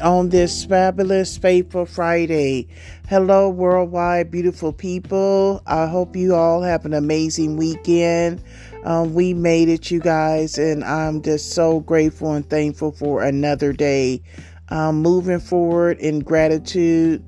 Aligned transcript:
on 0.00 0.28
this 0.28 0.64
fabulous, 0.64 1.36
faithful 1.36 1.86
Friday. 1.86 2.68
Hello, 3.08 3.48
worldwide 3.48 4.30
beautiful 4.30 4.72
people. 4.72 5.62
I 5.66 5.86
hope 5.86 6.16
you 6.16 6.34
all 6.34 6.62
have 6.62 6.84
an 6.84 6.94
amazing 6.94 7.56
weekend. 7.56 8.42
Um, 8.84 9.14
we 9.14 9.34
made 9.34 9.68
it, 9.68 9.90
you 9.90 10.00
guys, 10.00 10.58
and 10.58 10.84
I'm 10.84 11.22
just 11.22 11.52
so 11.52 11.80
grateful 11.80 12.32
and 12.32 12.48
thankful 12.48 12.92
for 12.92 13.22
another 13.22 13.72
day. 13.72 14.22
Um, 14.68 15.02
moving 15.02 15.40
forward 15.40 15.98
in 15.98 16.20
gratitude 16.20 17.24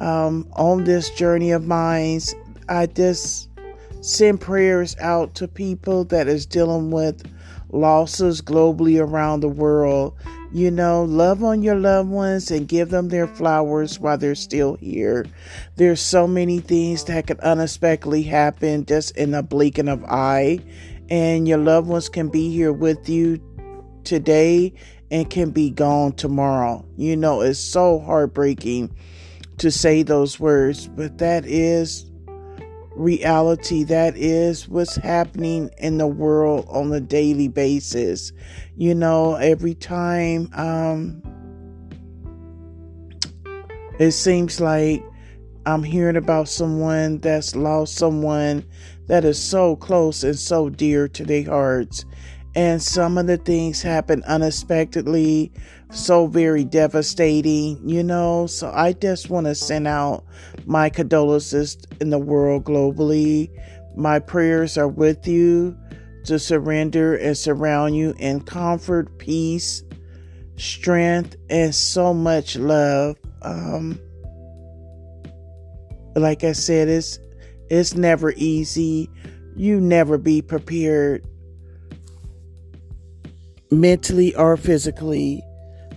um, 0.00 0.48
on 0.56 0.84
this 0.84 1.10
journey 1.10 1.50
of 1.50 1.66
mine, 1.66 2.20
I 2.68 2.86
just 2.86 3.48
send 4.00 4.40
prayers 4.40 4.96
out 5.00 5.34
to 5.36 5.48
people 5.48 6.04
that 6.04 6.28
is 6.28 6.46
dealing 6.46 6.90
with 6.90 7.22
losses 7.74 8.40
globally 8.40 9.00
around 9.00 9.40
the 9.40 9.48
world. 9.48 10.14
You 10.52 10.70
know, 10.70 11.02
love 11.02 11.42
on 11.42 11.62
your 11.62 11.74
loved 11.74 12.10
ones 12.10 12.50
and 12.50 12.68
give 12.68 12.90
them 12.90 13.08
their 13.08 13.26
flowers 13.26 13.98
while 13.98 14.16
they're 14.16 14.36
still 14.36 14.76
here. 14.76 15.26
There's 15.76 16.00
so 16.00 16.28
many 16.28 16.60
things 16.60 17.04
that 17.04 17.26
can 17.26 17.40
unexpectedly 17.40 18.22
happen 18.22 18.86
just 18.86 19.16
in 19.16 19.34
a 19.34 19.42
blinking 19.42 19.88
of 19.88 20.04
eye, 20.04 20.60
and 21.10 21.48
your 21.48 21.58
loved 21.58 21.88
ones 21.88 22.08
can 22.08 22.28
be 22.28 22.50
here 22.50 22.72
with 22.72 23.08
you 23.08 23.40
today 24.04 24.74
and 25.10 25.28
can 25.28 25.50
be 25.50 25.70
gone 25.70 26.12
tomorrow. 26.12 26.84
You 26.96 27.16
know, 27.16 27.40
it's 27.40 27.58
so 27.58 27.98
heartbreaking 27.98 28.94
to 29.58 29.70
say 29.70 30.02
those 30.02 30.38
words, 30.38 30.88
but 30.88 31.18
that 31.18 31.44
is 31.46 32.10
reality. 32.94 33.84
That 33.84 34.16
is 34.16 34.68
what's 34.68 34.96
happening 34.96 35.70
in 35.78 35.98
the 35.98 36.06
world 36.06 36.66
on 36.68 36.92
a 36.92 37.00
daily 37.00 37.48
basis. 37.48 38.32
You 38.76 38.94
know, 38.94 39.34
every 39.34 39.74
time 39.74 40.50
um, 40.54 41.22
it 43.98 44.12
seems 44.12 44.60
like 44.60 45.04
I'm 45.66 45.82
hearing 45.82 46.16
about 46.16 46.48
someone 46.48 47.18
that's 47.18 47.56
lost 47.56 47.94
someone 47.94 48.64
that 49.06 49.24
is 49.24 49.42
so 49.42 49.76
close 49.76 50.24
and 50.24 50.38
so 50.38 50.68
dear 50.68 51.08
to 51.08 51.24
their 51.24 51.44
hearts. 51.44 52.04
And 52.56 52.80
some 52.80 53.18
of 53.18 53.26
the 53.26 53.36
things 53.36 53.82
happen 53.82 54.22
unexpectedly, 54.24 55.52
so 55.90 56.28
very 56.28 56.64
devastating, 56.64 57.80
you 57.88 58.04
know. 58.04 58.46
So 58.46 58.70
I 58.72 58.92
just 58.92 59.28
want 59.28 59.46
to 59.46 59.56
send 59.56 59.88
out 59.88 60.24
my 60.64 60.88
condolences 60.88 61.76
in 62.00 62.10
the 62.10 62.18
world 62.18 62.64
globally. 62.64 63.50
My 63.96 64.20
prayers 64.20 64.78
are 64.78 64.88
with 64.88 65.26
you 65.26 65.76
to 66.26 66.38
surrender 66.38 67.16
and 67.16 67.36
surround 67.36 67.96
you 67.96 68.14
in 68.18 68.40
comfort, 68.40 69.18
peace, 69.18 69.82
strength, 70.56 71.36
and 71.50 71.74
so 71.74 72.14
much 72.14 72.56
love. 72.56 73.16
Um, 73.42 73.98
like 76.14 76.44
I 76.44 76.52
said, 76.52 76.88
it's 76.88 77.18
it's 77.68 77.94
never 77.94 78.32
easy. 78.36 79.10
You 79.56 79.80
never 79.80 80.18
be 80.18 80.40
prepared 80.40 81.26
mentally 83.80 84.34
or 84.36 84.56
physically 84.56 85.42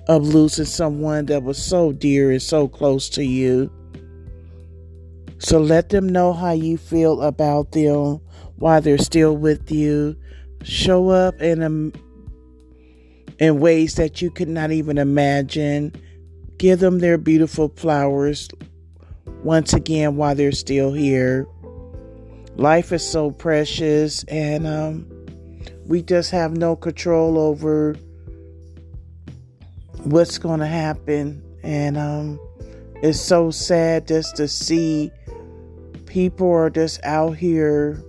of 0.07 0.23
losing 0.23 0.65
someone 0.65 1.25
that 1.25 1.43
was 1.43 1.61
so 1.61 1.91
dear 1.91 2.31
and 2.31 2.41
so 2.41 2.67
close 2.67 3.09
to 3.09 3.23
you. 3.23 3.71
So 5.39 5.59
let 5.59 5.89
them 5.89 6.07
know 6.07 6.33
how 6.33 6.51
you 6.51 6.77
feel 6.77 7.21
about 7.21 7.71
them 7.71 8.21
while 8.55 8.81
they're 8.81 8.97
still 8.97 9.37
with 9.37 9.71
you. 9.71 10.15
Show 10.63 11.09
up 11.09 11.39
in 11.41 11.61
a, 11.61 13.43
in 13.43 13.59
ways 13.59 13.95
that 13.95 14.21
you 14.21 14.31
could 14.31 14.47
not 14.47 14.71
even 14.71 14.97
imagine. 14.97 15.93
Give 16.57 16.79
them 16.79 16.99
their 16.99 17.17
beautiful 17.17 17.69
flowers 17.75 18.49
once 19.43 19.73
again 19.73 20.15
while 20.15 20.33
they're 20.33 20.51
still 20.51 20.91
here. 20.93 21.47
Life 22.55 22.91
is 22.91 23.07
so 23.07 23.29
precious 23.29 24.23
and 24.23 24.65
um, 24.65 25.16
we 25.87 26.01
just 26.01 26.31
have 26.31 26.55
no 26.57 26.75
control 26.75 27.39
over 27.39 27.95
what's 30.03 30.37
going 30.37 30.59
to 30.59 30.67
happen. 30.67 31.41
And 31.63 31.97
um, 31.97 32.39
it's 33.01 33.19
so 33.19 33.51
sad 33.51 34.07
just 34.07 34.35
to 34.35 34.47
see 34.47 35.11
people 36.05 36.51
are 36.51 36.69
just 36.69 37.03
out 37.03 37.37
here 37.37 38.03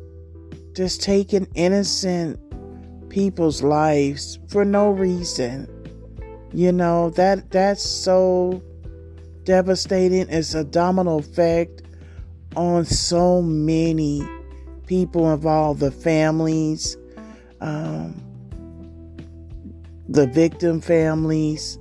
just 0.75 1.03
taking 1.03 1.47
innocent 1.55 2.39
people's 3.11 3.63
lives 3.63 4.39
for 4.49 4.65
no 4.65 4.91
reason. 4.91 5.69
You 6.53 6.73
know, 6.73 7.11
that 7.11 7.51
that's 7.51 7.83
so 7.83 8.63
devastating. 9.45 10.29
It's 10.29 10.55
a 10.55 10.65
domino 10.65 11.19
effect 11.19 11.83
on 12.57 12.85
so 12.85 13.43
many 13.43 14.27
people 14.87 15.33
involved, 15.33 15.81
the 15.81 15.91
families, 15.91 16.97
um, 17.61 18.21
the 20.09 20.27
victim 20.27 20.81
families, 20.81 21.79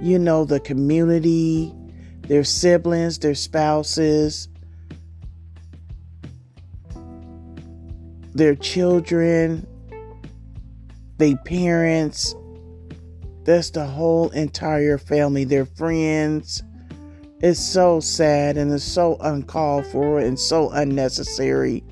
you 0.00 0.18
know, 0.18 0.44
the 0.44 0.60
community, 0.60 1.74
their 2.22 2.44
siblings, 2.44 3.18
their 3.18 3.34
spouses, 3.34 4.48
their 8.34 8.54
children, 8.54 9.66
their 11.18 11.36
parents. 11.36 12.34
That's 13.44 13.70
the 13.70 13.86
whole 13.86 14.30
entire 14.30 14.98
family, 14.98 15.44
their 15.44 15.66
friends. 15.66 16.62
It's 17.42 17.58
so 17.58 18.00
sad 18.00 18.58
and 18.58 18.70
it's 18.72 18.84
so 18.84 19.16
uncalled 19.20 19.86
for 19.86 20.18
and 20.18 20.38
so 20.38 20.70
unnecessary. 20.70 21.82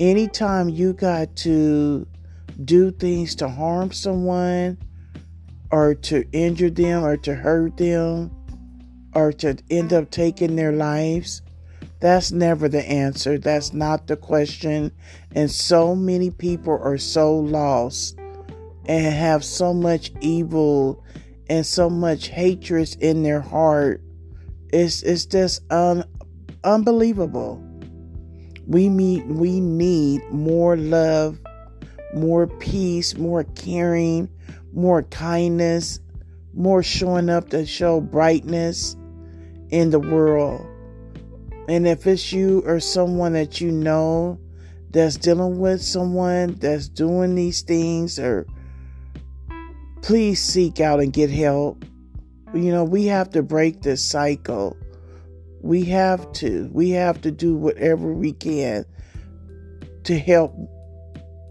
Anytime 0.00 0.68
you 0.68 0.92
got 0.92 1.34
to 1.36 2.06
do 2.64 2.90
things 2.90 3.34
to 3.36 3.48
harm 3.48 3.92
someone 3.92 4.78
or 5.70 5.94
to 5.94 6.24
injure 6.32 6.70
them 6.70 7.04
or 7.04 7.16
to 7.16 7.34
hurt 7.34 7.76
them 7.76 8.30
or 9.14 9.32
to 9.32 9.56
end 9.70 9.92
up 9.92 10.10
taking 10.10 10.56
their 10.56 10.72
lives, 10.72 11.42
that's 12.00 12.30
never 12.30 12.68
the 12.68 12.88
answer. 12.88 13.38
That's 13.38 13.72
not 13.72 14.06
the 14.06 14.16
question. 14.16 14.92
And 15.34 15.50
so 15.50 15.94
many 15.94 16.30
people 16.30 16.78
are 16.82 16.98
so 16.98 17.36
lost 17.36 18.18
and 18.86 19.14
have 19.14 19.44
so 19.44 19.74
much 19.74 20.12
evil 20.20 21.04
and 21.50 21.64
so 21.66 21.90
much 21.90 22.28
hatred 22.28 22.96
in 23.00 23.22
their 23.22 23.40
heart. 23.40 24.02
It's 24.72 25.02
it's 25.02 25.26
just 25.26 25.62
un, 25.72 26.04
unbelievable. 26.62 27.62
We 28.66 28.88
meet 28.88 29.26
we 29.26 29.60
need 29.60 30.22
more 30.30 30.76
love 30.76 31.38
more 32.20 32.46
peace, 32.46 33.16
more 33.16 33.44
caring, 33.44 34.28
more 34.72 35.02
kindness, 35.04 36.00
more 36.54 36.82
showing 36.82 37.28
up 37.28 37.50
to 37.50 37.66
show 37.66 38.00
brightness 38.00 38.96
in 39.70 39.90
the 39.90 40.00
world. 40.00 40.66
And 41.68 41.86
if 41.86 42.06
it's 42.06 42.32
you 42.32 42.62
or 42.64 42.80
someone 42.80 43.34
that 43.34 43.60
you 43.60 43.70
know 43.70 44.40
that's 44.90 45.16
dealing 45.16 45.58
with 45.58 45.82
someone 45.82 46.54
that's 46.54 46.88
doing 46.88 47.34
these 47.34 47.60
things, 47.62 48.18
or 48.18 48.46
please 50.00 50.42
seek 50.42 50.80
out 50.80 51.00
and 51.00 51.12
get 51.12 51.30
help. 51.30 51.84
You 52.54 52.72
know, 52.72 52.84
we 52.84 53.06
have 53.06 53.30
to 53.30 53.42
break 53.42 53.82
this 53.82 54.02
cycle. 54.02 54.76
We 55.60 55.84
have 55.84 56.32
to. 56.34 56.70
We 56.72 56.90
have 56.90 57.20
to 57.22 57.30
do 57.30 57.54
whatever 57.54 58.12
we 58.14 58.32
can 58.32 58.86
to 60.04 60.18
help 60.18 60.54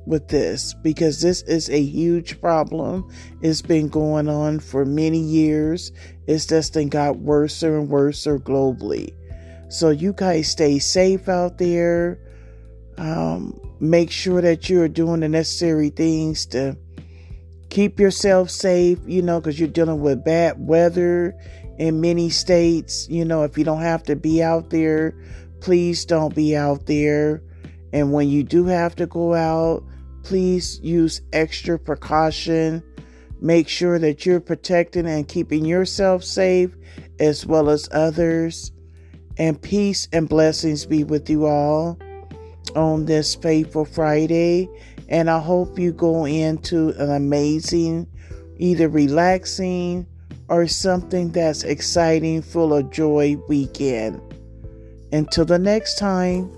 with 0.07 0.29
this 0.29 0.73
because 0.73 1.21
this 1.21 1.41
is 1.43 1.69
a 1.69 1.81
huge 1.81 2.39
problem. 2.41 3.11
It's 3.41 3.61
been 3.61 3.89
going 3.89 4.29
on 4.29 4.59
for 4.59 4.85
many 4.85 5.19
years. 5.19 5.91
It's 6.25 6.45
just 6.45 6.73
then 6.73 6.89
got 6.89 7.19
worse 7.19 7.61
and 7.61 7.89
worse 7.89 8.25
globally. 8.25 9.13
So 9.69 9.89
you 9.89 10.13
guys 10.13 10.49
stay 10.49 10.79
safe 10.79 11.27
out 11.27 11.57
there. 11.57 12.19
Um, 12.97 13.59
make 13.79 14.09
sure 14.09 14.41
that 14.41 14.69
you're 14.69 14.87
doing 14.87 15.19
the 15.19 15.29
necessary 15.29 15.89
things 15.89 16.45
to 16.47 16.77
keep 17.69 17.99
yourself 17.99 18.49
safe, 18.49 18.97
you 19.05 19.21
know, 19.21 19.39
because 19.39 19.59
you're 19.59 19.69
dealing 19.69 20.01
with 20.01 20.23
bad 20.23 20.55
weather 20.57 21.35
in 21.77 22.01
many 22.01 22.29
states. 22.29 23.07
You 23.09 23.25
know, 23.25 23.43
if 23.43 23.57
you 23.57 23.63
don't 23.63 23.81
have 23.81 24.03
to 24.03 24.15
be 24.15 24.41
out 24.41 24.69
there, 24.69 25.13
please 25.59 26.05
don't 26.05 26.33
be 26.33 26.55
out 26.55 26.85
there. 26.85 27.43
And 27.93 28.13
when 28.13 28.29
you 28.29 28.43
do 28.43 28.65
have 28.65 28.95
to 28.97 29.05
go 29.05 29.33
out, 29.33 29.83
Please 30.27 30.81
use 30.83 31.21
extra 31.31 31.79
precaution. 31.79 32.83
Make 33.39 33.69
sure 33.69 33.97
that 33.97 34.25
you're 34.25 34.41
protecting 34.41 35.07
and 35.07 35.25
keeping 35.25 35.63
yourself 35.63 36.21
safe 36.21 36.75
as 37.17 37.45
well 37.45 37.69
as 37.69 37.87
others. 37.93 38.73
And 39.37 39.61
peace 39.61 40.09
and 40.11 40.27
blessings 40.27 40.85
be 40.85 41.05
with 41.05 41.29
you 41.29 41.45
all 41.45 41.97
on 42.75 43.05
this 43.05 43.35
faithful 43.35 43.85
Friday. 43.85 44.67
And 45.07 45.29
I 45.29 45.39
hope 45.39 45.79
you 45.79 45.93
go 45.93 46.25
into 46.25 46.89
an 47.01 47.09
amazing, 47.09 48.05
either 48.57 48.89
relaxing 48.89 50.05
or 50.49 50.67
something 50.67 51.31
that's 51.31 51.63
exciting, 51.63 52.41
full 52.41 52.73
of 52.73 52.91
joy 52.91 53.37
weekend. 53.47 54.21
Until 55.13 55.45
the 55.45 55.57
next 55.57 55.97
time. 55.97 56.51